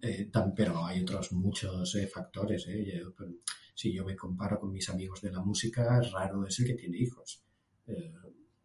[0.00, 2.66] Eh, pero hay otros muchos eh, factores.
[2.68, 3.02] Eh.
[3.16, 3.30] Pues,
[3.74, 6.98] si yo me comparo con mis amigos de la música, raro es el que tiene
[6.98, 7.42] hijos.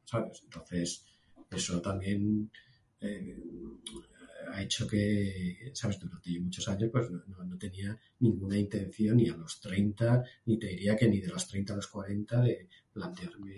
[0.06, 0.42] ¿Sabes?
[0.44, 1.06] Entonces,
[1.50, 2.50] eso también
[4.52, 6.00] ha hecho que, ¿sabes?
[6.00, 10.96] Durante muchos años, pues no, tenía ninguna intención ni a los 30, ni te diría
[10.96, 13.56] que ni de los 30 a los 40 de plantearme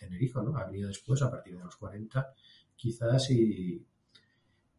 [0.00, 0.56] tener hijos, ¿no?
[0.56, 2.32] Ha después, a partir de los 40,
[2.74, 3.84] quizás, y,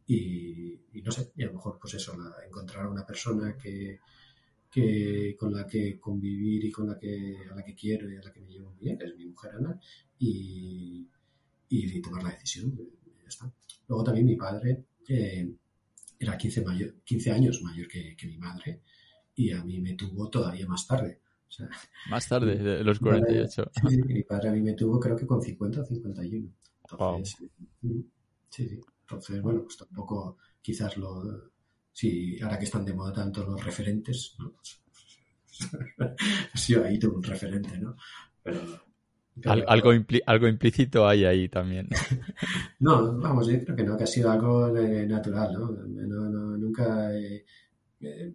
[0.07, 3.99] y, no sé, y a lo mejor pues eso, encontrar a una persona que,
[4.69, 8.21] que, con la que convivir y con la que a la que quiero y a
[8.21, 9.79] la que me llevo bien, que es mi mujer Ana,
[10.17, 11.07] y,
[11.69, 12.75] y tomar la decisión.
[12.75, 13.53] Ya.
[13.87, 15.49] Luego también mi padre eh,
[16.19, 18.81] era 15, mayor, 15 años mayor que, mi madre
[19.35, 21.21] y a mí me tuvo todavía más tarde.
[22.09, 23.71] más tarde, de los 48.
[24.05, 26.53] mi padre a mí me tuvo creo que con 50 o 51.
[26.91, 27.35] Entonces,
[27.81, 28.05] sí,
[28.49, 28.79] sí.
[29.01, 31.51] Entonces, bueno, pues tampoco quizás lo...
[31.93, 34.53] Si ahora que están de moda tanto los referentes, ¿no?
[36.55, 37.95] sí, ahí tengo un referente, ¿no?
[38.41, 38.61] Pero,
[39.45, 39.91] algo,
[40.25, 41.87] algo implícito hay ahí también.
[42.79, 46.57] no, vamos, yo creo que no, que ha sido algo eh, natural, ¿no?
[46.57, 47.45] nunca eh,
[48.01, 48.33] eh,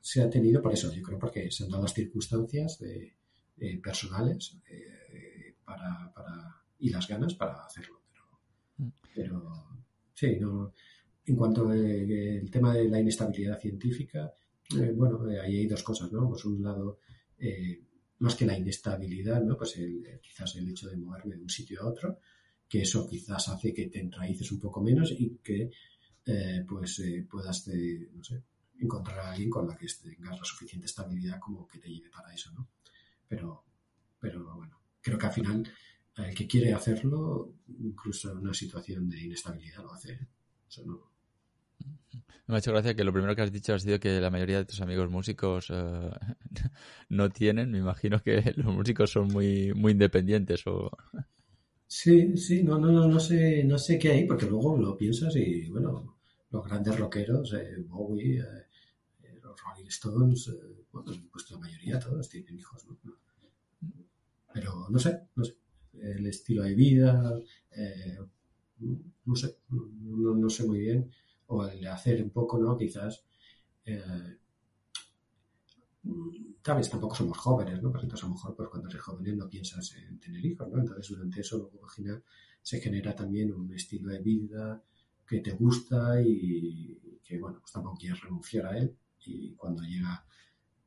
[0.00, 3.14] se ha tenido por eso, yo creo porque se han dado las circunstancias de,
[3.82, 4.56] personales
[5.64, 8.00] para, para, y las ganas para hacerlo.
[9.14, 9.66] Pero
[10.14, 10.72] sí, no,
[11.26, 14.32] en cuanto al tema de la inestabilidad científica,
[14.76, 16.28] eh, bueno, eh, ahí hay dos cosas, ¿no?
[16.28, 16.98] Pues un lado,
[17.38, 17.80] eh,
[18.20, 19.56] más que la inestabilidad, ¿no?
[19.56, 19.78] Pues
[20.20, 22.18] quizás el hecho de moverme de un sitio a otro,
[22.68, 25.70] que eso quizás hace que te entraices un poco menos y que
[26.68, 28.42] pues puedas, no sé,
[28.80, 32.34] encontrar a alguien con la que tengas la suficiente estabilidad como que te lleve para
[32.34, 32.68] eso, ¿no?
[33.26, 33.64] Pero,
[34.18, 35.72] pero bueno, creo que al final
[36.16, 40.28] el que quiere hacerlo, incluso en una situación de inestabilidad, lo hace.
[40.68, 41.10] Eso no,
[42.48, 44.56] me ha hecho gracia que lo primero que has dicho ha sido que la mayoría
[44.56, 46.10] de tus amigos músicos eh,
[47.10, 47.70] no tienen.
[47.70, 50.90] Me imagino que los músicos son muy, muy independientes o...
[51.86, 55.36] Sí, sí, no, no, no, no sé, no sé qué hay, porque luego lo piensas
[55.36, 56.16] y bueno,
[56.50, 60.50] los grandes rockeros, eh, Bowie, eh, los Rolling Stones,
[60.90, 62.86] pues la mayoría todos tienen hijos.
[64.54, 65.54] Pero no sé, no sé,
[66.00, 67.38] el estilo de vida,
[69.26, 71.10] no sé, no sé muy bien
[71.48, 72.76] o el hacer un poco, ¿no?
[72.76, 73.24] Quizás,
[73.84, 74.38] eh,
[76.62, 77.90] tal vez tampoco somos jóvenes, ¿no?
[77.90, 80.80] Pero entonces a lo mejor pues, cuando eres joven no piensas en tener hijos, ¿no?
[80.80, 82.22] Entonces durante eso luego al
[82.62, 84.82] se genera también un estilo de vida
[85.26, 90.24] que te gusta y que, bueno, pues tampoco quieres renunciar a él y cuando llega,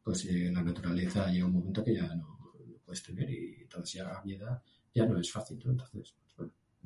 [0.04, 2.54] pues eh, la naturaleza llega un momento que ya no,
[2.86, 4.38] puedes tener y entonces ya a mi
[4.94, 5.72] ya no es fácil, ¿no?
[5.72, 6.16] Entonces,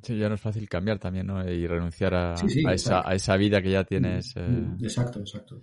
[0.02, 1.48] Sí, ya no es fácil cambiar también, ¿no?
[1.48, 2.34] Y renunciar a,
[2.72, 4.36] esa, a esa, vida que ya tienes.
[4.36, 4.76] Mm, eh.
[4.82, 5.62] Exacto, exacto.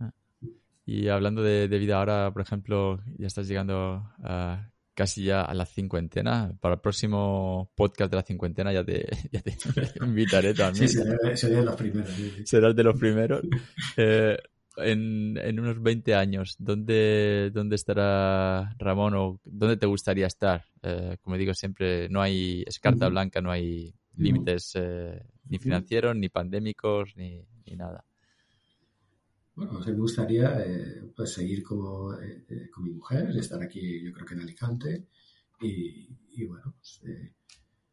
[0.00, 0.10] Ah.
[0.84, 5.66] Y hablando de, vida ahora, por ejemplo, ya estás llegando a casi ya a la
[5.66, 6.56] cincuentena.
[6.60, 9.56] Para el próximo podcast de la cincuentena ya te, ya te
[10.04, 10.88] invitaré también.
[10.88, 10.98] Sí,
[11.34, 12.10] seré, de los primeros.
[12.44, 13.42] Serás de los primeros.
[13.96, 14.36] Eh,
[14.76, 20.64] en, en, unos 20 años, ¿dónde, ¿dónde estará Ramón o dónde te gustaría estar?
[20.82, 26.16] Eh, como digo siempre, no hay es carta blanca, no hay límites eh, ni financieros,
[26.16, 28.04] ni pandémicos, ni, ni nada.
[29.54, 32.14] Bueno, me gustaría eh, pues seguir como,
[32.72, 35.06] con mi mujer, estar aquí yo creo que en Alicante
[35.60, 37.00] y, y bueno, pues,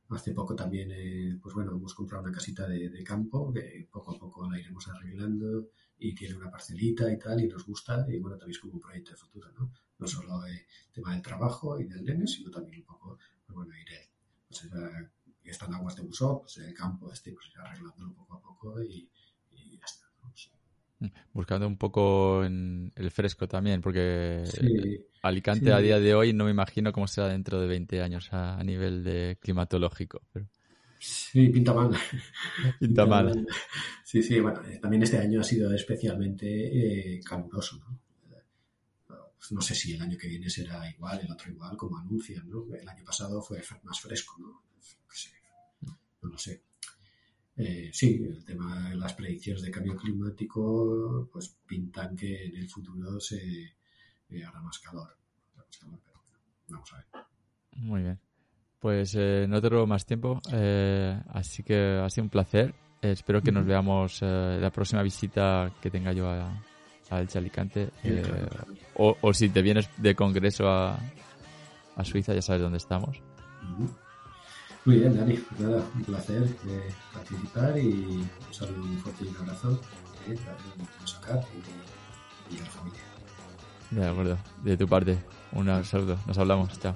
[0.10, 4.20] hace poco también, pues bueno, hemos comprado una casita de, de campo que poco a
[4.20, 8.38] poco la iremos arreglando y tiene una parcelita y tal, y nos gusta, y bueno,
[8.38, 9.72] también es como un proyecto de futuro, ¿no?
[9.98, 10.60] No solo el
[10.92, 13.88] tema del trabajo y del nene, sino también un poco, pues bueno, ir,
[14.48, 14.68] pues
[15.44, 19.10] están aguas de uso, pues el campo este, pues ir arreglándolo poco a poco y,
[19.52, 20.04] ya está.
[21.00, 24.44] Mm, buscando un poco en el fresco también, porque
[25.22, 28.62] Alicante a día de hoy no me imagino cómo será dentro de 20 años a,
[28.64, 30.22] nivel de climatológico.
[30.32, 30.48] Pero...
[31.04, 31.92] Sí, pinta mal.
[32.80, 33.46] Pinta mal.
[34.06, 38.00] Sí, sí, bueno, eh, también este año ha sido especialmente eh, caluroso, ¿no?
[39.38, 42.50] Pues no sé si el año que viene será igual, el otro igual, como anuncian,
[42.50, 42.74] ¿no?
[42.74, 44.64] El año pasado fue más fresco, ¿no?
[46.22, 46.64] No lo sé.
[47.58, 52.70] Eh, sí, el tema de las predicciones de cambio climático, pues pintan que en el
[52.70, 53.76] futuro se
[54.48, 55.18] hará más calor.
[56.70, 57.06] vamos a ver.
[57.76, 58.20] Muy bien.
[58.84, 62.76] Pues eh, no te robo más tiempo, eh, así que ha sido un placer.
[63.02, 66.52] Eh, espero que nos veamos la próxima visita que tenga yo a,
[67.10, 67.92] a El Chalicante.
[68.96, 71.00] O, o, si te vienes de congreso a,
[71.96, 73.22] a, Suiza, ya sabes dónde estamos.
[74.84, 75.38] Muy bien, Dani.
[75.38, 76.44] Pues nada, un placer
[77.14, 79.80] participar y un saludo muy fuerte y un abrazo
[80.28, 80.34] a y,
[82.54, 83.13] y a la familia.
[83.96, 85.18] De acuerdo, de tu parte.
[85.52, 86.18] Un saludo.
[86.26, 86.80] Nos hablamos.
[86.80, 86.96] Chao.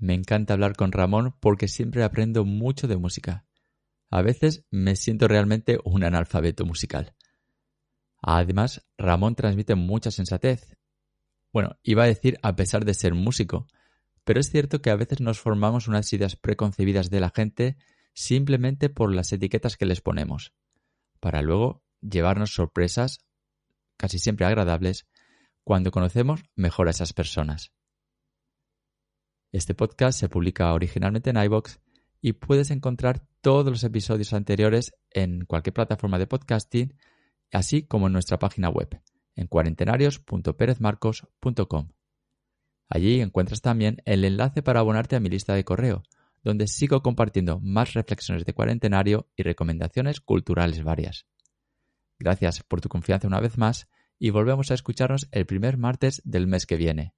[0.00, 3.44] Me encanta hablar con Ramón porque siempre aprendo mucho de música.
[4.08, 7.14] A veces me siento realmente un analfabeto musical.
[8.22, 10.78] Además, Ramón transmite mucha sensatez.
[11.52, 13.66] Bueno, iba a decir a pesar de ser músico,
[14.24, 17.76] pero es cierto que a veces nos formamos unas ideas preconcebidas de la gente
[18.14, 20.54] simplemente por las etiquetas que les ponemos,
[21.20, 23.20] para luego llevarnos sorpresas,
[23.98, 25.06] casi siempre agradables,
[25.62, 27.72] cuando conocemos mejor a esas personas.
[29.52, 31.80] Este podcast se publica originalmente en iBox
[32.20, 36.94] y puedes encontrar todos los episodios anteriores en cualquier plataforma de podcasting,
[37.50, 39.02] así como en nuestra página web,
[39.34, 41.88] en cuarentenarios.perezmarcos.com.
[42.88, 46.04] Allí encuentras también el enlace para abonarte a mi lista de correo,
[46.44, 51.26] donde sigo compartiendo más reflexiones de cuarentenario y recomendaciones culturales varias.
[52.20, 53.88] Gracias por tu confianza una vez más
[54.18, 57.14] y volvemos a escucharnos el primer martes del mes que viene.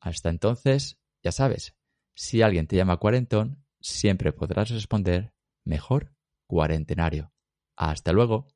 [0.00, 1.74] Hasta entonces, ya sabes,
[2.14, 5.32] si alguien te llama cuarentón, siempre podrás responder
[5.64, 6.14] mejor
[6.46, 7.32] cuarentenario.
[7.76, 8.48] Hasta luego.